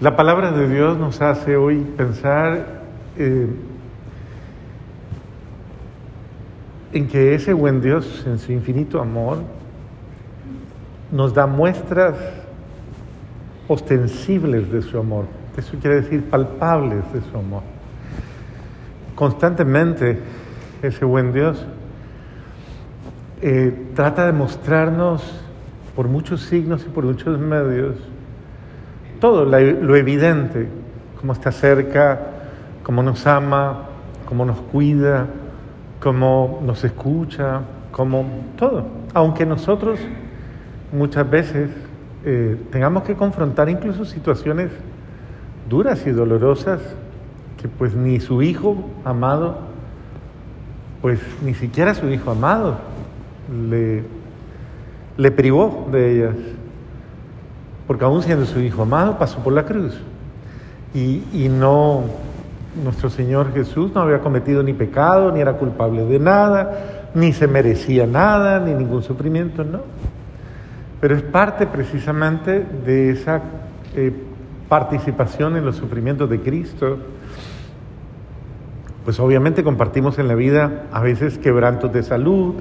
La 0.00 0.16
palabra 0.16 0.50
de 0.50 0.66
Dios 0.66 0.96
nos 0.96 1.20
hace 1.20 1.58
hoy 1.58 1.80
pensar 1.94 2.80
eh, 3.18 3.48
en 6.94 7.06
que 7.06 7.34
ese 7.34 7.52
buen 7.52 7.82
Dios, 7.82 8.24
en 8.26 8.38
su 8.38 8.50
infinito 8.50 8.98
amor, 8.98 9.42
nos 11.12 11.34
da 11.34 11.46
muestras 11.46 12.16
ostensibles 13.68 14.72
de 14.72 14.80
su 14.80 14.98
amor. 14.98 15.26
Eso 15.58 15.76
quiere 15.78 16.00
decir 16.00 16.24
palpables 16.30 17.04
de 17.12 17.20
su 17.30 17.36
amor. 17.36 17.62
Constantemente 19.14 20.18
ese 20.80 21.04
buen 21.04 21.30
Dios 21.30 21.66
eh, 23.42 23.90
trata 23.94 24.24
de 24.24 24.32
mostrarnos 24.32 25.42
por 25.94 26.08
muchos 26.08 26.40
signos 26.40 26.86
y 26.86 26.88
por 26.88 27.04
muchos 27.04 27.38
medios 27.38 27.96
todo 29.20 29.44
lo 29.44 29.96
evidente, 29.96 30.68
cómo 31.20 31.34
está 31.34 31.52
cerca, 31.52 32.18
cómo 32.82 33.02
nos 33.02 33.26
ama, 33.26 33.84
cómo 34.26 34.44
nos 34.44 34.58
cuida, 34.58 35.26
cómo 36.00 36.60
nos 36.64 36.82
escucha, 36.82 37.60
cómo 37.92 38.24
todo. 38.56 38.86
Aunque 39.12 39.44
nosotros 39.44 40.00
muchas 40.92 41.28
veces 41.28 41.70
eh, 42.24 42.56
tengamos 42.70 43.02
que 43.04 43.14
confrontar 43.14 43.68
incluso 43.68 44.04
situaciones 44.04 44.70
duras 45.68 46.06
y 46.06 46.10
dolorosas 46.10 46.80
que 47.60 47.68
pues 47.68 47.94
ni 47.94 48.20
su 48.20 48.42
hijo 48.42 48.76
amado, 49.04 49.58
pues 51.02 51.20
ni 51.44 51.54
siquiera 51.54 51.94
su 51.94 52.08
hijo 52.08 52.30
amado 52.30 52.78
le, 53.68 54.02
le 55.16 55.30
privó 55.30 55.88
de 55.92 56.12
ellas 56.12 56.36
porque 57.90 58.04
aún 58.04 58.22
siendo 58.22 58.46
su 58.46 58.60
Hijo 58.60 58.82
amado 58.82 59.18
pasó 59.18 59.40
por 59.40 59.52
la 59.52 59.64
cruz. 59.64 59.98
Y, 60.94 61.48
no, 61.50 62.04
nuestro 62.84 63.10
Señor 63.10 63.52
Jesús 63.52 63.90
no 63.92 64.02
había 64.02 64.20
cometido 64.20 64.62
ni 64.62 64.72
pecado, 64.72 65.32
ni 65.32 65.40
era 65.40 65.54
culpable 65.54 66.04
de 66.04 66.20
nada, 66.20 67.08
ni 67.16 67.32
se 67.32 67.48
merecía 67.48 68.06
nada, 68.06 68.60
ni 68.60 68.74
ningún 68.74 69.02
sufrimiento, 69.02 69.64
no. 69.64 69.80
Pero 71.00 71.16
es 71.16 71.22
parte 71.22 71.66
precisamente 71.66 72.64
de 72.86 73.10
esa 73.10 73.40
eh, 73.96 74.12
participación 74.68 75.56
en 75.56 75.64
los 75.64 75.74
sufrimientos 75.74 76.30
de 76.30 76.38
Cristo. 76.38 76.96
Pues 79.04 79.18
obviamente 79.18 79.64
compartimos 79.64 80.20
en 80.20 80.28
la 80.28 80.36
vida 80.36 80.84
a 80.92 81.00
veces 81.00 81.38
quebrantos 81.38 81.92
de 81.92 82.04
salud, 82.04 82.54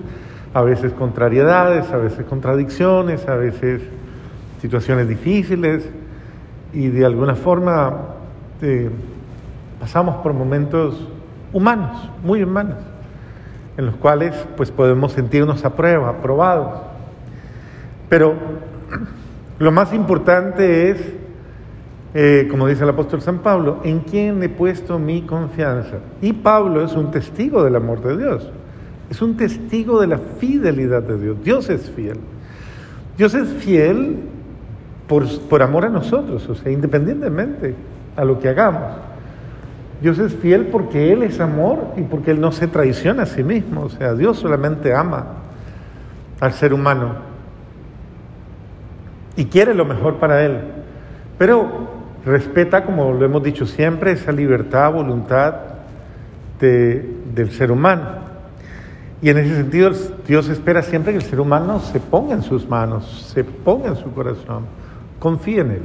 a 0.55 0.63
veces 0.63 0.91
contrariedades, 0.93 1.91
a 1.91 1.97
veces 1.97 2.25
contradicciones, 2.25 3.27
a 3.27 3.35
veces 3.35 3.83
situaciones 4.61 5.07
difíciles 5.07 5.89
y 6.73 6.87
de 6.89 7.05
alguna 7.05 7.35
forma 7.35 7.97
eh, 8.61 8.89
pasamos 9.79 10.17
por 10.17 10.33
momentos 10.33 11.07
humanos, 11.53 12.09
muy 12.23 12.43
humanos, 12.43 12.77
en 13.77 13.85
los 13.85 13.95
cuales 13.95 14.35
pues 14.57 14.71
podemos 14.71 15.13
sentirnos 15.13 15.63
a 15.65 15.75
prueba, 15.75 16.09
aprobados. 16.09 16.81
Pero 18.09 18.35
lo 19.59 19.71
más 19.71 19.93
importante 19.93 20.91
es, 20.91 21.13
eh, 22.13 22.47
como 22.49 22.67
dice 22.67 22.83
el 22.83 22.89
apóstol 22.89 23.21
San 23.21 23.39
Pablo, 23.39 23.79
en 23.83 24.01
quién 24.01 24.43
he 24.43 24.49
puesto 24.49 24.99
mi 24.99 25.21
confianza. 25.21 25.97
Y 26.21 26.33
Pablo 26.33 26.83
es 26.83 26.93
un 26.93 27.11
testigo 27.11 27.63
del 27.63 27.75
amor 27.75 28.01
de 28.01 28.17
Dios, 28.17 28.51
es 29.09 29.21
un 29.21 29.37
testigo 29.37 30.01
de 30.01 30.07
la 30.07 30.17
fidelidad 30.17 31.01
de 31.01 31.17
Dios. 31.17 31.37
Dios 31.43 31.69
es 31.69 31.89
fiel. 31.89 32.19
Dios 33.17 33.33
es 33.33 33.49
fiel 33.49 34.17
por, 35.09 35.63
amor 35.63 35.85
a 35.85 35.89
nosotros, 35.89 36.47
o 36.47 36.53
sea, 36.53 36.71
independientemente 36.71 37.73
a 38.15 38.23
lo 38.23 38.39
que 38.39 38.47
hagamos. 38.47 38.93
Dios 40.01 40.19
es 40.19 40.35
fiel 40.35 40.67
porque 40.67 41.11
Él 41.11 41.23
es 41.23 41.39
amor 41.39 41.93
y 41.97 42.03
porque 42.03 42.31
Él 42.31 42.39
no 42.39 42.51
se 42.51 42.67
traiciona 42.67 43.23
a 43.23 43.25
sí 43.25 43.43
mismo. 43.43 43.81
O 43.81 43.89
sea, 43.89 44.13
Dios 44.13 44.37
solamente 44.37 44.93
ama 44.93 45.25
al 46.39 46.53
ser 46.53 46.73
humano 46.73 47.15
y 49.35 49.45
quiere 49.45 49.73
lo 49.73 49.83
mejor 49.83 50.17
para 50.17 50.45
Él. 50.45 50.59
Pero 51.39 51.89
respeta, 52.23 52.85
como 52.85 53.11
lo 53.11 53.25
hemos 53.25 53.41
dicho 53.41 53.65
siempre, 53.65 54.11
esa 54.11 54.31
libertad, 54.31 54.93
voluntad 54.93 55.55
del 56.59 57.51
ser 57.51 57.71
humano. 57.71 58.29
Y 59.23 59.29
en 59.29 59.39
ese 59.39 59.55
sentido 59.55 59.91
Dios 60.27 60.47
espera 60.49 60.83
siempre 60.83 61.13
que 61.13 61.17
el 61.17 61.25
ser 61.25 61.39
humano 61.39 61.79
se 61.79 61.99
ponga 61.99 62.35
en 62.35 62.43
sus 62.43 62.69
manos, 62.69 63.31
se 63.33 63.43
ponga 63.43 63.87
en 63.87 63.95
su 63.95 64.11
corazón 64.13 64.65
confía 65.19 65.61
en 65.61 65.71
Él. 65.71 65.81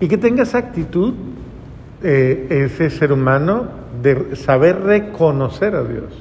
Y 0.00 0.08
que 0.08 0.16
tenga 0.16 0.44
esa 0.44 0.58
actitud, 0.58 1.14
eh, 2.02 2.46
ese 2.66 2.90
ser 2.90 3.12
humano, 3.12 3.66
de 4.02 4.36
saber 4.36 4.80
reconocer 4.80 5.74
a 5.74 5.82
Dios. 5.82 6.12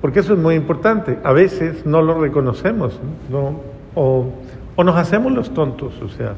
Porque 0.00 0.20
eso 0.20 0.34
es 0.34 0.38
muy 0.38 0.54
importante. 0.54 1.18
A 1.24 1.32
veces 1.32 1.86
no 1.86 2.02
lo 2.02 2.20
reconocemos, 2.20 3.00
¿no? 3.30 3.60
O, 3.94 4.32
o 4.76 4.84
nos 4.84 4.96
hacemos 4.96 5.32
los 5.32 5.54
tontos, 5.54 5.94
o 6.02 6.08
sea, 6.08 6.34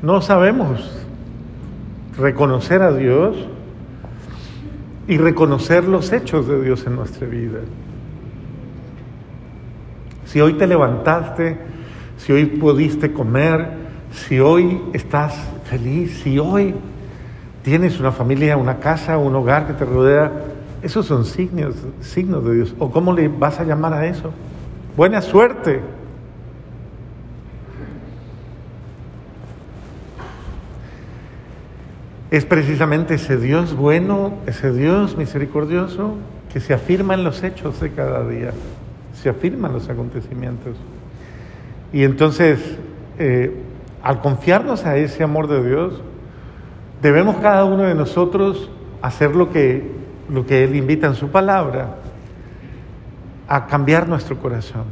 no 0.00 0.20
sabemos 0.20 0.90
reconocer 2.16 2.82
a 2.82 2.92
Dios 2.92 3.36
y 5.08 5.18
reconocer 5.18 5.84
los 5.84 6.12
hechos 6.12 6.46
de 6.46 6.62
Dios 6.62 6.86
en 6.86 6.96
nuestra 6.96 7.26
vida. 7.26 7.58
Si 10.24 10.40
hoy 10.40 10.54
te 10.54 10.66
levantaste, 10.66 11.58
si 12.16 12.32
hoy 12.32 12.46
pudiste 12.46 13.12
comer, 13.12 13.81
si 14.12 14.40
hoy 14.40 14.80
estás 14.92 15.34
feliz, 15.64 16.20
si 16.22 16.38
hoy 16.38 16.74
tienes 17.62 17.98
una 17.98 18.12
familia, 18.12 18.56
una 18.56 18.78
casa, 18.78 19.18
un 19.18 19.34
hogar 19.34 19.66
que 19.66 19.72
te 19.72 19.84
rodea, 19.84 20.30
esos 20.82 21.06
son 21.06 21.24
signos, 21.24 21.74
signos 22.00 22.44
de 22.44 22.54
Dios. 22.54 22.74
¿O 22.78 22.90
cómo 22.90 23.12
le 23.12 23.28
vas 23.28 23.60
a 23.60 23.64
llamar 23.64 23.94
a 23.94 24.06
eso? 24.06 24.32
Buena 24.96 25.22
suerte. 25.22 25.80
Es 32.30 32.44
precisamente 32.46 33.14
ese 33.14 33.36
Dios 33.36 33.76
bueno, 33.76 34.34
ese 34.46 34.72
Dios 34.72 35.16
misericordioso 35.16 36.14
que 36.52 36.60
se 36.60 36.74
afirma 36.74 37.14
en 37.14 37.24
los 37.24 37.42
hechos 37.42 37.80
de 37.80 37.90
cada 37.90 38.26
día, 38.26 38.52
se 39.14 39.28
afirma 39.28 39.68
en 39.68 39.74
los 39.74 39.88
acontecimientos. 39.88 40.76
Y 41.92 42.04
entonces, 42.04 42.58
eh, 43.18 43.54
al 44.02 44.20
confiarnos 44.20 44.84
a 44.84 44.96
ese 44.96 45.22
amor 45.22 45.46
de 45.46 45.66
Dios, 45.66 46.02
debemos 47.00 47.36
cada 47.36 47.64
uno 47.64 47.84
de 47.84 47.94
nosotros 47.94 48.70
hacer 49.00 49.36
lo 49.36 49.50
que, 49.50 49.90
lo 50.28 50.44
que 50.44 50.64
Él 50.64 50.74
invita 50.74 51.06
en 51.06 51.14
su 51.14 51.28
palabra, 51.28 51.96
a 53.48 53.66
cambiar 53.66 54.08
nuestro 54.08 54.38
corazón. 54.38 54.84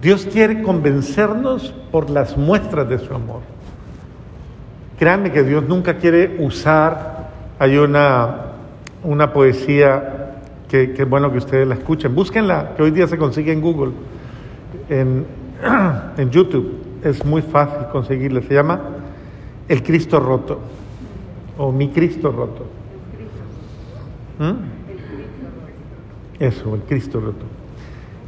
Dios 0.00 0.26
quiere 0.30 0.62
convencernos 0.62 1.72
por 1.90 2.10
las 2.10 2.36
muestras 2.36 2.88
de 2.88 2.98
su 2.98 3.14
amor. 3.14 3.40
Créanme 4.98 5.32
que 5.32 5.42
Dios 5.42 5.64
nunca 5.66 5.96
quiere 5.96 6.36
usar, 6.38 7.30
hay 7.58 7.78
una, 7.78 8.36
una 9.02 9.32
poesía 9.32 10.36
que, 10.68 10.94
es 10.96 11.08
bueno 11.08 11.30
que 11.32 11.38
ustedes 11.38 11.66
la 11.66 11.74
escuchen, 11.74 12.14
búsquenla, 12.14 12.74
que 12.76 12.82
hoy 12.82 12.90
día 12.90 13.06
se 13.06 13.18
consigue 13.18 13.52
en 13.52 13.60
Google, 13.60 13.92
en, 14.88 15.26
en 16.16 16.30
YouTube 16.30 16.81
es 17.02 17.24
muy 17.24 17.42
fácil 17.42 17.86
conseguirla. 17.90 18.42
Se 18.42 18.54
llama 18.54 18.80
El 19.68 19.82
Cristo 19.82 20.20
Roto 20.20 20.60
o 21.58 21.72
Mi 21.72 21.88
Cristo 21.88 22.30
Roto. 22.30 22.66
¿Mm? 24.38 24.82
Eso, 26.38 26.74
el 26.74 26.82
Cristo 26.82 27.20
Roto. 27.20 27.44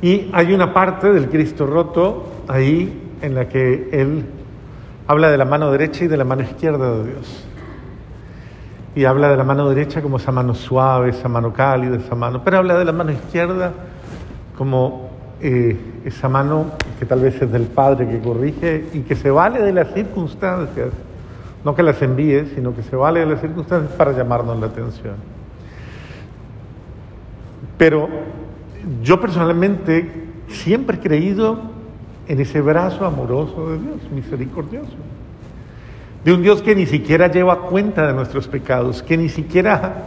Y 0.02 0.30
hay 0.32 0.52
una 0.52 0.72
parte 0.72 1.12
del 1.12 1.28
Cristo 1.28 1.66
Roto 1.66 2.24
ahí 2.46 3.02
en 3.22 3.34
la 3.34 3.48
que 3.48 3.88
él 3.92 4.24
habla 5.06 5.30
de 5.30 5.38
la 5.38 5.44
mano 5.44 5.70
derecha 5.70 6.04
y 6.04 6.08
de 6.08 6.16
la 6.16 6.24
mano 6.24 6.42
izquierda 6.42 6.98
de 6.98 7.10
Dios. 7.10 7.44
Y 8.94 9.04
habla 9.06 9.30
de 9.30 9.36
la 9.36 9.44
mano 9.44 9.68
derecha 9.68 10.02
como 10.02 10.18
esa 10.18 10.30
mano 10.30 10.54
suave, 10.54 11.10
esa 11.10 11.28
mano 11.28 11.52
cálida, 11.52 11.96
esa 11.96 12.14
mano, 12.14 12.42
pero 12.44 12.58
habla 12.58 12.78
de 12.78 12.84
la 12.84 12.92
mano 12.92 13.10
izquierda 13.10 13.72
como 14.56 15.10
eh, 15.40 15.76
esa 16.04 16.28
mano 16.28 16.66
tal 17.04 17.20
vez 17.20 17.40
es 17.40 17.50
del 17.50 17.64
Padre 17.64 18.08
que 18.08 18.20
corrige 18.20 18.86
y 18.92 19.00
que 19.00 19.16
se 19.16 19.30
vale 19.30 19.60
de 19.60 19.72
las 19.72 19.92
circunstancias, 19.92 20.90
no 21.64 21.74
que 21.74 21.82
las 21.82 22.00
envíe, 22.02 22.46
sino 22.54 22.74
que 22.74 22.82
se 22.82 22.96
vale 22.96 23.20
de 23.20 23.26
las 23.26 23.40
circunstancias 23.40 23.92
para 23.92 24.12
llamarnos 24.12 24.58
la 24.60 24.66
atención. 24.66 25.14
Pero 27.76 28.08
yo 29.02 29.20
personalmente 29.20 30.10
siempre 30.48 30.96
he 30.96 31.00
creído 31.00 31.58
en 32.28 32.40
ese 32.40 32.60
brazo 32.60 33.04
amoroso 33.04 33.70
de 33.70 33.78
Dios, 33.78 33.96
misericordioso. 34.14 34.94
De 36.24 36.32
un 36.32 36.42
Dios 36.42 36.62
que 36.62 36.74
ni 36.74 36.86
siquiera 36.86 37.30
lleva 37.30 37.60
cuenta 37.62 38.06
de 38.06 38.14
nuestros 38.14 38.48
pecados, 38.48 39.02
que 39.02 39.16
ni 39.16 39.28
siquiera 39.28 40.06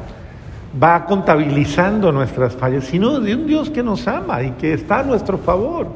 va 0.82 1.06
contabilizando 1.06 2.12
nuestras 2.12 2.56
fallas, 2.56 2.86
sino 2.86 3.20
de 3.20 3.36
un 3.36 3.48
Dios 3.48 3.70
que 3.70 3.84
nos 3.84 4.08
ama 4.08 4.44
y 4.44 4.52
que 4.52 4.74
está 4.74 5.00
a 5.00 5.04
nuestro 5.04 5.38
favor, 5.38 5.88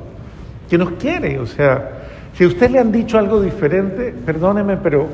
que 0.70 0.78
nos 0.78 0.92
quiere. 0.92 1.40
O 1.40 1.46
sea, 1.46 2.02
si 2.34 2.44
a 2.44 2.48
usted 2.48 2.70
le 2.70 2.80
han 2.80 2.92
dicho 2.92 3.18
algo 3.18 3.42
diferente, 3.42 4.14
perdóneme, 4.26 4.78
pero 4.78 5.08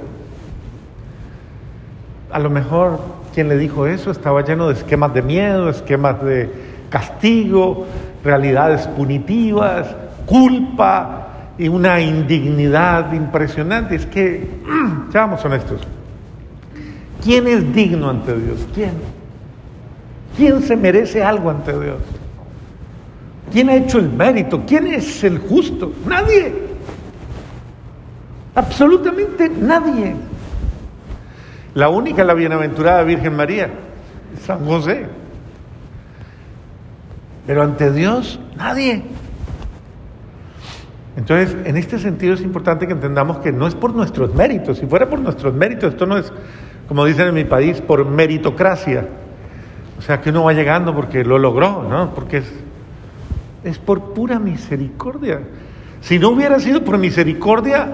a 2.32 2.40
lo 2.40 2.50
mejor 2.50 3.00
quien 3.34 3.50
le 3.50 3.58
dijo 3.58 3.86
eso 3.88 4.12
estaba 4.12 4.44
lleno 4.44 4.68
de 4.68 4.74
esquemas 4.74 5.14
de 5.14 5.22
miedo, 5.22 5.70
esquemas 5.70 6.24
de 6.24 6.50
castigo, 6.90 7.86
realidades 8.24 8.88
punitivas, 8.88 9.96
culpa 10.26 11.28
y 11.58 11.68
una 11.68 12.00
indignidad 12.00 13.14
impresionante. 13.14 13.96
Es 13.96 14.06
que, 14.06 14.48
seamos 15.12 15.44
honestos, 15.46 15.82
¿quién 17.24 17.48
es 17.48 17.74
digno 17.74 18.10
ante 18.10 18.36
Dios? 18.38 18.68
¿Quién? 18.74 18.94
¿Quién 20.36 20.62
se 20.62 20.76
merece 20.76 21.24
algo 21.24 21.50
ante 21.50 21.72
Dios? 21.72 21.98
¿Quién 23.52 23.70
ha 23.70 23.76
hecho 23.76 24.00
el 24.00 24.10
mérito? 24.10 24.64
¿Quién 24.66 24.88
es 24.88 25.24
el 25.24 25.40
justo? 25.40 25.92
Nadie. 26.06 26.54
Absolutamente 28.56 29.50
nadie. 29.50 30.16
La 31.74 31.90
única, 31.90 32.24
la 32.24 32.34
bienaventurada 32.34 33.04
Virgen 33.04 33.36
María, 33.36 33.70
San 34.46 34.66
José. 34.66 35.06
Pero 37.46 37.64
ante 37.64 37.92
Dios, 37.92 38.40
nadie. 38.56 39.04
Entonces, 41.16 41.56
en 41.66 41.78
este 41.78 41.98
sentido 41.98 42.34
es 42.34 42.42
importante 42.42 42.86
que 42.86 42.94
entendamos 42.94 43.38
que 43.40 43.52
no 43.52 43.68
es 43.68 43.76
por 43.76 43.94
nuestros 43.94 44.34
méritos. 44.36 44.80
Si 44.80 44.86
fuera 44.86 45.10
por 45.10 45.20
nuestros 45.20 45.54
méritos, 45.54 45.94
esto 45.94 46.06
no 46.06 46.18
es, 46.18 46.32
como 46.88 47.06
dicen 47.06 47.28
en 47.28 47.34
mi 47.34 47.46
país, 47.46 47.80
por 47.82 48.06
meritocracia. 48.06 49.08
O 49.98 50.02
sea, 50.02 50.22
que 50.22 50.30
uno 50.30 50.44
va 50.44 50.54
llegando 50.54 50.94
porque 50.94 51.24
lo 51.24 51.40
logró, 51.40 51.84
¿no? 51.84 52.14
Porque 52.14 52.38
es, 52.38 52.54
es 53.68 53.78
por 53.78 54.14
pura 54.14 54.40
misericordia. 54.40 55.42
Si 56.02 56.20
no 56.20 56.30
hubiera 56.30 56.60
sido 56.60 56.84
por 56.84 56.98
misericordia, 56.98 57.88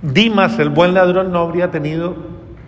Dimas, 0.00 0.58
el 0.58 0.68
buen 0.68 0.94
ladrón, 0.94 1.32
no 1.32 1.38
habría 1.38 1.70
tenido 1.70 2.14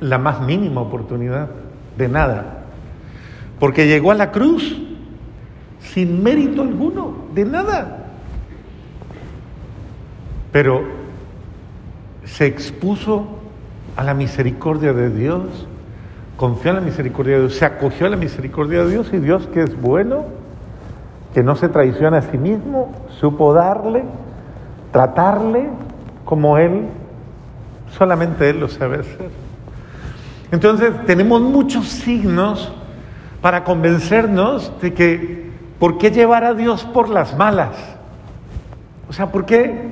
la 0.00 0.18
más 0.18 0.40
mínima 0.40 0.80
oportunidad 0.80 1.50
de 1.96 2.08
nada. 2.08 2.64
Porque 3.60 3.86
llegó 3.86 4.10
a 4.10 4.14
la 4.14 4.32
cruz 4.32 4.76
sin 5.80 6.22
mérito 6.22 6.62
alguno, 6.62 7.26
de 7.34 7.44
nada. 7.44 8.06
Pero 10.50 10.82
se 12.24 12.46
expuso 12.46 13.26
a 13.96 14.02
la 14.02 14.14
misericordia 14.14 14.92
de 14.92 15.10
Dios, 15.10 15.66
confió 16.36 16.70
en 16.70 16.76
la 16.76 16.82
misericordia 16.82 17.34
de 17.34 17.40
Dios, 17.42 17.54
se 17.54 17.64
acogió 17.64 18.06
a 18.06 18.10
la 18.10 18.16
misericordia 18.16 18.82
de 18.82 18.90
Dios 18.90 19.10
y 19.12 19.18
Dios 19.18 19.46
que 19.52 19.62
es 19.62 19.80
bueno, 19.80 20.24
que 21.36 21.42
no 21.42 21.54
se 21.54 21.68
traiciona 21.68 22.16
a 22.16 22.22
sí 22.22 22.38
mismo, 22.38 22.94
supo 23.20 23.52
darle, 23.52 24.04
tratarle 24.90 25.68
como 26.24 26.56
Él, 26.56 26.86
solamente 27.90 28.48
Él 28.48 28.60
lo 28.60 28.68
sabe 28.68 29.00
hacer. 29.00 29.28
Entonces 30.50 30.94
tenemos 31.04 31.42
muchos 31.42 31.88
signos 31.88 32.72
para 33.42 33.64
convencernos 33.64 34.72
de 34.80 34.94
que, 34.94 35.50
¿por 35.78 35.98
qué 35.98 36.10
llevar 36.10 36.42
a 36.42 36.54
Dios 36.54 36.84
por 36.84 37.10
las 37.10 37.36
malas? 37.36 37.76
O 39.06 39.12
sea, 39.12 39.30
¿por 39.30 39.44
qué, 39.44 39.90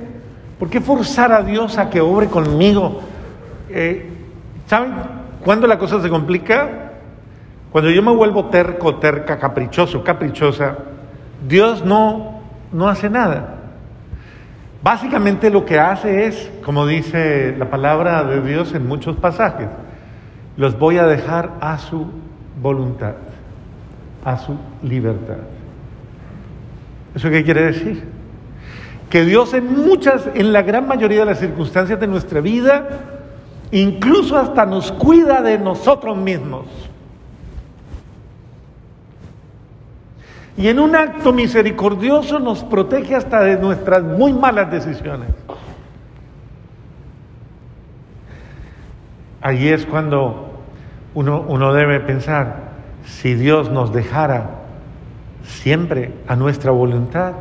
por 0.57 0.71
qué 0.71 0.81
forzar 0.81 1.31
a 1.31 1.43
Dios 1.43 1.77
a 1.77 1.91
que 1.91 2.01
obre 2.01 2.25
conmigo? 2.25 3.01
Eh, 3.69 4.09
¿Saben 4.65 4.95
cuándo 5.43 5.67
la 5.67 5.77
cosa 5.77 6.01
se 6.01 6.09
complica? 6.09 6.93
Cuando 7.71 7.91
yo 7.91 8.01
me 8.01 8.15
vuelvo 8.15 8.45
terco, 8.45 8.95
terca, 8.95 9.37
caprichoso, 9.37 10.03
caprichosa, 10.03 10.75
Dios 11.47 11.83
no, 11.83 12.41
no 12.71 12.87
hace 12.87 13.09
nada. 13.09 13.55
Básicamente 14.83 15.49
lo 15.49 15.65
que 15.65 15.79
hace 15.79 16.27
es, 16.27 16.51
como 16.63 16.85
dice 16.85 17.55
la 17.57 17.69
palabra 17.69 18.23
de 18.23 18.41
Dios 18.41 18.73
en 18.73 18.87
muchos 18.87 19.15
pasajes, 19.15 19.67
los 20.57 20.77
voy 20.77 20.97
a 20.97 21.07
dejar 21.07 21.53
a 21.59 21.77
su 21.79 22.05
voluntad, 22.61 23.13
a 24.23 24.37
su 24.37 24.55
libertad. 24.83 25.37
¿Eso 27.15 27.29
qué 27.29 27.43
quiere 27.43 27.65
decir? 27.65 28.03
Que 29.09 29.25
Dios 29.25 29.53
en 29.53 29.73
muchas, 29.73 30.27
en 30.33 30.53
la 30.53 30.61
gran 30.61 30.87
mayoría 30.87 31.21
de 31.21 31.25
las 31.25 31.39
circunstancias 31.39 31.99
de 31.99 32.07
nuestra 32.07 32.41
vida, 32.41 32.87
incluso 33.71 34.37
hasta 34.37 34.65
nos 34.65 34.91
cuida 34.91 35.41
de 35.41 35.57
nosotros 35.57 36.17
mismos. 36.17 36.65
Y 40.57 40.69
en 40.69 40.79
un 40.79 40.95
acto 40.95 41.33
misericordioso 41.33 42.39
nos 42.39 42.63
protege 42.63 43.15
hasta 43.15 43.41
de 43.41 43.57
nuestras 43.57 44.03
muy 44.03 44.31
malas 44.31 44.71
decisiones. 44.71 45.29
Allí 49.41 49.67
es 49.67 49.85
cuando 49.85 50.63
uno, 51.13 51.43
uno 51.47 51.73
debe 51.73 51.99
pensar, 51.99 52.71
si 53.05 53.35
Dios 53.35 53.69
nos 53.69 53.93
dejara 53.93 54.49
siempre 55.43 56.13
a 56.27 56.35
nuestra 56.35 56.71
voluntad, 56.71 57.33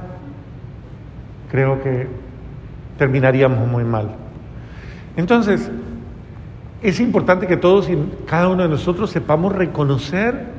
creo 1.51 1.83
que 1.83 2.09
terminaríamos 2.99 3.67
muy 3.69 3.85
mal. 3.85 4.11
Entonces, 5.17 5.71
es 6.83 7.01
importante 7.01 7.47
que 7.47 7.57
todos 7.57 7.89
y 7.89 7.97
cada 8.27 8.49
uno 8.49 8.65
de 8.65 8.69
nosotros 8.69 9.11
sepamos 9.11 9.55
reconocer 9.55 10.54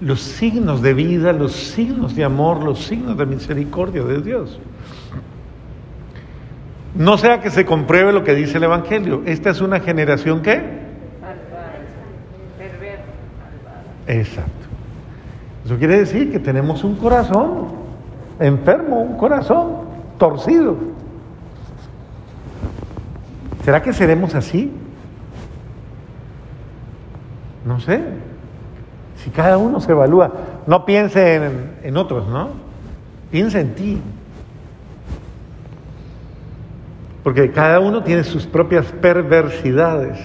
los 0.00 0.20
signos 0.20 0.82
de 0.82 0.94
vida, 0.94 1.32
los 1.32 1.52
signos 1.52 2.14
de 2.14 2.24
amor, 2.24 2.62
los 2.62 2.84
signos 2.84 3.16
de 3.16 3.26
misericordia 3.26 4.02
de 4.04 4.20
Dios. 4.20 4.60
No 6.94 7.18
sea 7.18 7.40
que 7.40 7.50
se 7.50 7.64
compruebe 7.64 8.12
lo 8.12 8.24
que 8.24 8.34
dice 8.34 8.58
el 8.58 8.64
Evangelio. 8.64 9.22
Esta 9.26 9.50
es 9.50 9.60
una 9.60 9.80
generación 9.80 10.42
que... 10.42 10.78
Exacto. 14.06 14.52
Eso 15.64 15.76
quiere 15.76 15.98
decir 15.98 16.32
que 16.32 16.38
tenemos 16.38 16.82
un 16.82 16.96
corazón 16.96 17.68
enfermo, 18.40 19.00
un 19.00 19.18
corazón 19.18 19.88
torcido. 20.18 20.76
¿Será 23.64 23.82
que 23.82 23.92
seremos 23.92 24.34
así? 24.34 24.72
No 27.66 27.78
sé. 27.80 28.00
Si 29.24 29.30
cada 29.30 29.58
uno 29.58 29.80
se 29.80 29.92
evalúa, 29.92 30.32
no 30.66 30.84
piense 30.84 31.34
en, 31.82 31.96
otros, 31.96 32.28
¿no? 32.28 32.50
Piensa 33.30 33.60
en 33.60 33.74
ti. 33.74 34.00
Porque 37.24 37.50
cada 37.50 37.80
uno 37.80 38.02
tiene 38.02 38.22
sus 38.22 38.46
propias 38.46 38.86
perversidades 38.86 40.18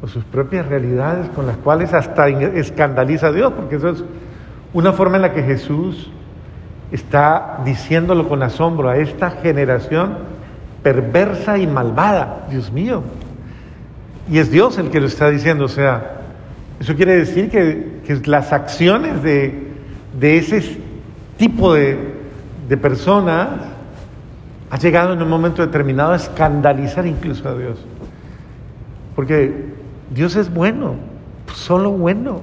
o 0.00 0.06
sus 0.06 0.24
propias 0.24 0.66
realidades 0.66 1.28
con 1.30 1.46
las 1.46 1.56
cuales 1.56 1.92
hasta 1.92 2.28
escandaliza 2.28 3.28
a 3.28 3.32
Dios, 3.32 3.52
porque 3.52 3.76
eso 3.76 3.90
es 3.90 4.04
una 4.72 4.92
forma 4.92 5.16
en 5.16 5.22
la 5.22 5.32
que 5.32 5.42
Jesús 5.42 6.10
está 6.92 7.60
diciéndolo 7.64 8.28
con 8.28 8.42
asombro 8.42 8.88
a 8.88 8.96
esta 8.96 9.30
generación 9.30 10.18
perversa 10.82 11.58
y 11.58 11.66
malvada, 11.66 12.46
Dios 12.50 12.72
mío. 12.72 13.02
Y 14.30 14.38
es 14.38 14.50
Dios 14.50 14.78
el 14.78 14.90
que 14.90 15.00
lo 15.00 15.06
está 15.06 15.30
diciendo, 15.30 15.64
o 15.64 15.68
sea, 15.68 16.21
eso 16.82 16.96
quiere 16.96 17.16
decir 17.16 17.48
que, 17.48 18.20
las 18.24 18.52
acciones 18.52 19.22
de, 19.22 19.70
ese 20.20 20.78
tipo 21.36 21.74
de, 21.74 22.20
personas 22.80 23.50
ha 24.68 24.78
llegado 24.78 25.12
en 25.12 25.22
un 25.22 25.28
momento 25.28 25.64
determinado 25.64 26.12
a 26.12 26.16
escandalizar 26.16 27.06
incluso 27.06 27.48
a 27.48 27.54
Dios. 27.54 27.78
Porque 29.14 29.74
Dios 30.12 30.34
es 30.34 30.52
bueno, 30.52 30.96
solo 31.54 31.92
bueno. 31.92 32.40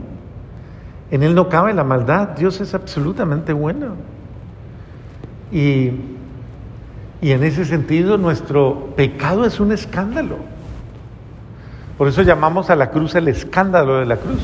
En 1.12 1.24
Él 1.24 1.36
no 1.36 1.50
cabe 1.50 1.74
la 1.74 1.84
maldad, 1.84 2.30
Dios 2.30 2.62
es 2.62 2.74
absolutamente 2.74 3.52
bueno. 3.52 3.96
Y 5.52 5.92
en 7.22 7.44
ese 7.44 7.66
sentido 7.66 8.18
nuestro 8.18 8.94
pecado 8.96 9.44
es 9.44 9.60
un 9.60 9.74
escándalo. 9.74 10.38
Por 12.00 12.08
eso 12.08 12.22
llamamos 12.22 12.70
a 12.70 12.78
la 12.78 12.92
cruz 12.92 13.14
el 13.16 13.28
escándalo 13.28 14.00
de 14.00 14.06
la 14.06 14.16
cruz, 14.16 14.40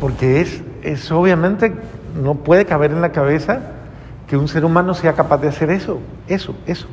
porque 0.00 0.40
es, 0.40 0.62
es 0.82 1.12
obviamente, 1.12 1.74
no 2.18 2.36
puede 2.36 2.64
caber 2.64 2.92
en 2.92 3.02
la 3.02 3.12
cabeza 3.12 3.60
que 4.26 4.38
un 4.38 4.48
ser 4.48 4.64
humano 4.64 4.94
sea 4.94 5.12
capaz 5.12 5.36
de 5.42 5.48
hacer 5.48 5.70
eso, 5.70 6.00
eso, 6.28 6.54
eso. 6.64 6.86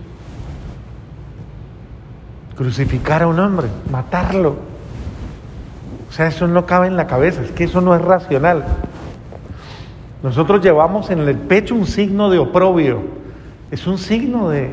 Crucificar 2.58 3.24
a 3.24 3.28
un 3.28 3.40
hombre, 3.40 3.68
matarlo. 3.90 4.58
O 6.10 6.12
sea, 6.12 6.28
eso 6.28 6.46
no 6.46 6.66
cabe 6.66 6.88
en 6.88 6.98
la 6.98 7.08
cabeza, 7.08 7.42
es 7.42 7.52
que 7.52 7.64
eso 7.64 7.80
no 7.80 7.96
es 7.96 8.02
racional. 8.02 8.66
Nosotros 10.22 10.62
llevamos 10.62 11.10
en 11.10 11.20
el 11.20 11.38
pecho 11.38 11.74
un 11.74 11.88
signo 11.88 12.30
de 12.30 12.38
oprobio, 12.38 13.00
es 13.72 13.88
un 13.88 13.98
signo 13.98 14.50
de, 14.50 14.72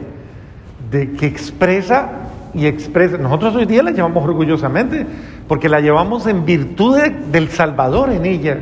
de 0.90 1.12
que 1.12 1.26
expresa 1.26 2.25
y 2.54 2.66
expresa. 2.66 3.18
Nosotros 3.18 3.54
hoy 3.56 3.66
día 3.66 3.82
la 3.82 3.90
llevamos 3.90 4.24
orgullosamente, 4.24 5.06
porque 5.48 5.68
la 5.68 5.80
llevamos 5.80 6.26
en 6.26 6.44
virtud 6.44 6.98
del 7.30 7.48
Salvador 7.50 8.10
en 8.10 8.26
ella. 8.26 8.58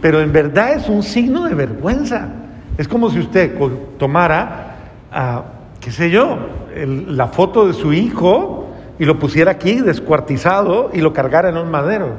Pero 0.00 0.20
en 0.20 0.32
verdad 0.32 0.74
es 0.74 0.88
un 0.88 1.02
signo 1.02 1.44
de 1.44 1.54
vergüenza. 1.54 2.28
Es 2.76 2.86
como 2.86 3.10
si 3.10 3.18
usted 3.18 3.58
tomara, 3.98 4.76
qué 5.80 5.90
sé 5.90 6.10
yo, 6.10 6.38
la 6.76 7.26
foto 7.26 7.66
de 7.66 7.72
su 7.72 7.92
hijo 7.92 8.68
y 8.98 9.04
lo 9.04 9.18
pusiera 9.18 9.52
aquí 9.52 9.80
descuartizado 9.80 10.90
y 10.92 11.00
lo 11.00 11.12
cargara 11.12 11.48
en 11.48 11.56
un 11.56 11.70
madero. 11.70 12.10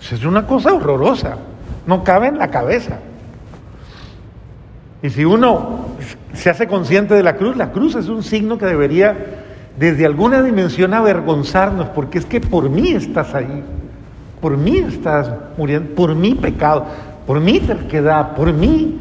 Es 0.00 0.24
una 0.24 0.46
cosa 0.46 0.72
horrorosa, 0.72 1.36
no 1.86 2.02
cabe 2.02 2.28
en 2.28 2.38
la 2.38 2.48
cabeza. 2.48 2.98
Y 5.02 5.10
si 5.10 5.24
uno 5.24 5.89
se 6.32 6.50
hace 6.50 6.66
consciente 6.66 7.14
de 7.14 7.22
la 7.22 7.36
cruz, 7.36 7.56
la 7.56 7.72
cruz 7.72 7.94
es 7.94 8.08
un 8.08 8.22
signo 8.22 8.58
que 8.58 8.66
debería 8.66 9.16
desde 9.78 10.04
alguna 10.06 10.42
dimensión 10.42 10.94
avergonzarnos, 10.94 11.88
porque 11.88 12.18
es 12.18 12.26
que 12.26 12.40
por 12.40 12.68
mí 12.68 12.92
estás 12.92 13.34
ahí, 13.34 13.62
por 14.40 14.56
mí 14.56 14.78
estás 14.78 15.32
muriendo, 15.56 15.94
por 15.94 16.14
mi 16.14 16.34
pecado, 16.34 16.86
por 17.26 17.40
mi 17.40 17.60
terquedad, 17.60 18.34
por 18.34 18.52
mí, 18.52 18.98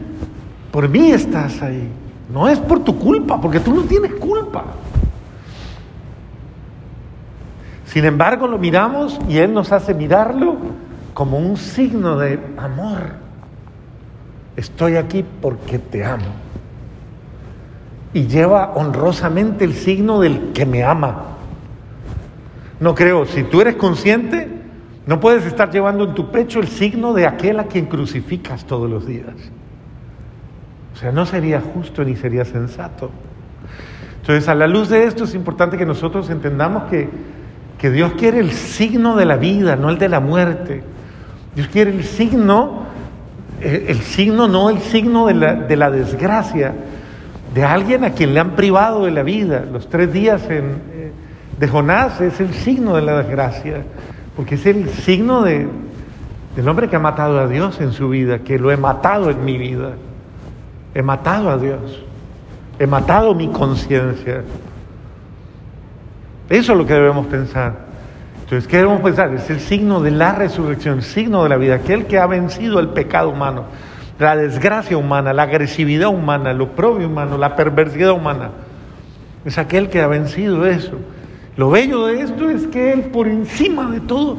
por 0.72 0.88
mí 0.88 1.12
estás 1.12 1.62
ahí. 1.62 1.90
No 2.32 2.48
es 2.48 2.60
por 2.60 2.84
tu 2.84 2.98
culpa, 2.98 3.42
porque 3.42 3.60
tú 3.60 3.74
no 3.74 3.82
tienes 3.84 4.14
culpa. 4.14 4.64
Sin 7.86 8.06
embargo, 8.06 8.48
lo 8.48 8.60
miramos 8.60 9.20
y 9.28 9.40
Él 9.40 9.52
nos 9.52 9.72
hace 9.72 9.96
mirarlo 9.96 10.58
como 11.16 11.40
un 11.40 11.58
signo 11.58 12.18
de 12.18 12.40
amor. 12.56 13.14
Estoy 14.56 14.96
aquí 14.96 15.26
porque 15.42 15.80
te 15.80 16.06
amo. 16.06 16.49
Y 18.14 18.28
lleva 18.28 18.74
honrosamente 18.76 19.66
el 19.66 19.74
signo 19.74 20.20
del 20.20 20.52
que 20.54 20.66
me 20.66 20.84
ama. 20.84 21.26
No 22.80 22.96
creo, 22.96 23.26
si 23.26 23.44
tú 23.44 23.62
eres 23.62 23.76
consciente, 23.76 24.48
no 25.06 25.20
puedes 25.20 25.46
estar 25.46 25.72
llevando 25.72 26.06
en 26.06 26.16
tu 26.16 26.32
pecho 26.32 26.60
el 26.60 26.68
signo 26.68 27.14
de 27.14 27.28
aquel 27.28 27.60
a 27.60 27.66
quien 27.66 27.86
crucificas 27.88 28.66
todos 28.66 28.90
los 28.90 29.06
días. 29.06 29.34
O 30.94 30.98
sea, 30.98 31.12
no 31.12 31.26
sería 31.26 31.62
justo 31.62 32.04
ni 32.04 32.16
sería 32.16 32.46
sensato. 32.46 33.10
Entonces, 34.22 34.48
a 34.50 34.56
la 34.56 34.68
luz 34.68 34.90
de 34.90 35.06
esto 35.06 35.24
es 35.24 35.34
importante 35.34 35.78
que 35.78 35.86
nosotros 35.86 36.30
entendamos 36.30 36.84
que, 36.84 37.10
que 37.78 37.90
Dios 37.90 38.14
quiere 38.14 38.40
el 38.40 38.52
signo 38.52 39.16
de 39.16 39.26
la 39.26 39.38
vida, 39.38 39.76
no 39.76 39.90
el 39.90 39.98
de 39.98 40.10
la 40.10 40.20
muerte. 40.20 40.84
Dios 41.56 41.68
quiere 41.70 41.92
el 41.92 42.04
signo, 42.04 42.84
eh, 43.62 43.86
el, 43.88 44.02
signo 44.02 44.48
no 44.48 44.70
el 44.70 44.80
signo 44.80 45.28
de 45.28 45.34
la, 45.34 45.56
de 45.56 45.76
la, 45.76 45.90
desgracia, 45.90 46.76
de 47.54 47.64
alguien 47.64 48.04
a 48.04 48.12
quien 48.12 48.34
le 48.34 48.40
han 48.40 48.52
privado 48.52 49.06
de 49.06 49.12
la 49.12 49.24
vida. 49.24 49.66
Los 49.72 49.90
tres 49.90 50.12
días 50.14 50.48
de 50.48 51.68
Jonás 51.68 52.22
es 52.22 52.40
el 52.40 52.54
signo 52.54 52.96
de 52.96 53.02
la 53.02 53.18
desgracia, 53.22 53.84
porque 54.36 54.56
es 54.56 54.66
el 54.66 54.90
signo 54.90 55.42
de, 55.42 55.68
del 56.56 56.68
hombre 56.68 56.90
que 56.90 56.96
ha 56.96 57.00
matado 57.00 57.40
a 57.40 57.48
Dios 57.48 57.80
en 57.82 57.92
su 57.92 58.10
vida, 58.10 58.40
que 58.40 58.60
lo 58.60 58.72
he 58.72 58.78
matado 58.78 59.30
en 59.30 59.44
mi 59.44 59.58
vida. 59.58 59.94
He 60.94 61.02
matado 61.02 61.50
a 61.50 61.58
Dios, 61.58 62.04
he 62.80 62.88
matado 62.88 63.36
mi 63.36 63.48
conciencia. 63.50 64.44
Eso 66.50 66.72
es 66.72 66.78
lo 66.78 66.86
que 66.86 66.94
debemos 66.94 67.28
pensar. 67.28 67.90
Entonces, 68.42 68.68
¿qué 68.68 68.78
debemos 68.78 69.02
pensar? 69.02 69.32
Es 69.36 69.50
el 69.52 69.60
signo 69.60 70.02
de 70.02 70.10
la 70.10 70.34
resurrección, 70.34 70.98
el 70.98 71.04
signo 71.04 71.44
de 71.44 71.50
la 71.50 71.58
vida, 71.58 71.76
aquel 71.76 72.08
que 72.08 72.18
ha 72.18 72.26
vencido 72.26 72.80
el 72.80 72.90
pecado 72.90 73.30
humano, 73.30 73.66
la 74.20 74.36
desgracia 74.36 74.98
humana, 74.98 75.34
la 75.34 75.44
agresividad 75.44 76.10
humana, 76.10 76.54
lo 76.54 76.76
propio 76.76 77.08
humano, 77.08 77.38
la 77.38 77.56
perversidad 77.56 78.12
humana. 78.12 78.52
Es 79.46 79.58
aquel 79.58 79.90
que 79.90 80.02
ha 80.02 80.08
vencido 80.08 80.66
eso. 80.66 80.98
Lo 81.56 81.70
bello 81.70 82.06
de 82.06 82.22
esto 82.22 82.50
es 82.50 82.68
que 82.68 82.94
Él, 82.94 83.04
por 83.06 83.28
encima 83.28 83.90
de 83.90 84.02
todo, 84.02 84.38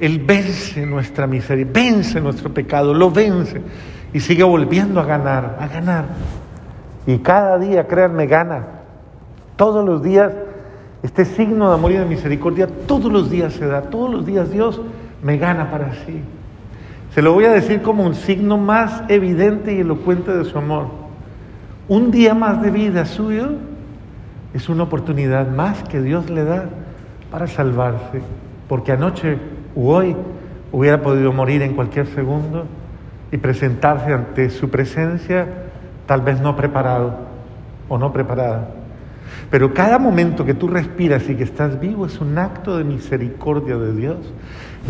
Él 0.00 0.22
vence 0.26 0.84
nuestra 0.84 1.26
miseria, 1.26 1.66
vence 1.72 2.20
nuestro 2.20 2.52
pecado, 2.52 2.92
lo 2.92 3.10
vence 3.10 3.62
y 4.12 4.20
sigue 4.20 4.42
volviendo 4.42 5.00
a 5.00 5.04
ganar, 5.04 5.56
a 5.60 5.68
ganar. 5.68 6.06
Y 7.06 7.18
cada 7.18 7.58
día, 7.58 7.86
créanme, 7.86 8.26
gana. 8.26 8.64
Todos 9.56 9.84
los 9.84 10.02
días 10.02 10.32
este 11.04 11.26
signo 11.26 11.68
de 11.68 11.74
amor 11.74 11.92
y 11.92 11.96
de 11.96 12.06
misericordia 12.06 12.66
todos 12.86 13.12
los 13.12 13.28
días 13.28 13.52
se 13.52 13.66
da, 13.66 13.82
todos 13.82 14.10
los 14.10 14.24
días 14.24 14.50
Dios 14.50 14.80
me 15.22 15.36
gana 15.36 15.70
para 15.70 15.92
sí. 16.06 16.22
Se 17.14 17.22
lo 17.22 17.32
voy 17.32 17.44
a 17.44 17.52
decir 17.52 17.80
como 17.80 18.04
un 18.04 18.16
signo 18.16 18.58
más 18.58 19.04
evidente 19.06 19.72
y 19.72 19.78
elocuente 19.78 20.36
de 20.36 20.44
su 20.44 20.58
amor. 20.58 20.88
Un 21.86 22.10
día 22.10 22.34
más 22.34 22.60
de 22.60 22.72
vida 22.72 23.06
suyo 23.06 23.52
es 24.52 24.68
una 24.68 24.82
oportunidad 24.82 25.48
más 25.48 25.84
que 25.84 26.02
Dios 26.02 26.28
le 26.28 26.42
da 26.42 26.64
para 27.30 27.46
salvarse, 27.46 28.20
porque 28.68 28.90
anoche 28.90 29.38
u 29.76 29.90
hoy 29.90 30.16
hubiera 30.72 31.02
podido 31.02 31.32
morir 31.32 31.62
en 31.62 31.74
cualquier 31.74 32.08
segundo 32.08 32.66
y 33.30 33.36
presentarse 33.36 34.12
ante 34.12 34.50
su 34.50 34.68
presencia 34.68 35.46
tal 36.06 36.22
vez 36.22 36.40
no 36.40 36.56
preparado 36.56 37.14
o 37.88 37.96
no 37.96 38.12
preparada. 38.12 38.70
Pero 39.52 39.72
cada 39.72 40.00
momento 40.00 40.44
que 40.44 40.54
tú 40.54 40.66
respiras 40.66 41.28
y 41.28 41.36
que 41.36 41.44
estás 41.44 41.78
vivo 41.78 42.06
es 42.06 42.20
un 42.20 42.36
acto 42.38 42.76
de 42.76 42.82
misericordia 42.82 43.76
de 43.76 43.94
Dios, 43.94 44.16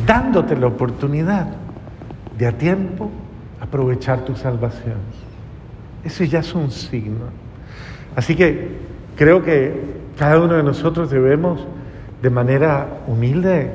dándote 0.07 0.57
la 0.57 0.69
oportunidad 0.69 1.49
de 2.39 2.47
a 2.47 2.53
tiempo 2.53 3.11
aprovechar 3.61 4.25
tu 4.25 4.37
salvación. 4.37 4.99
Eso 6.05 6.25
ya 6.25 6.41
es 6.41 6.55
un 6.55 6.71
signo. 6.71 7.27
Así 8.15 8.37
que 8.37 8.69
creo 9.17 9.43
que 9.43 9.73
cada 10.19 10.41
uno 10.41 10.55
de 10.55 10.63
nosotros 10.63 11.11
debemos 11.11 11.67
de 12.23 12.31
manera 12.31 13.01
humilde 13.07 13.73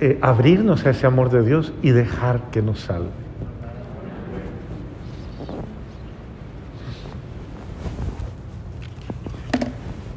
eh, 0.00 0.18
abrirnos 0.20 0.86
a 0.86 0.90
ese 0.90 1.06
amor 1.06 1.30
de 1.30 1.42
Dios 1.42 1.72
y 1.82 1.90
dejar 1.90 2.50
que 2.50 2.62
nos 2.62 2.80
salve. 2.80 3.19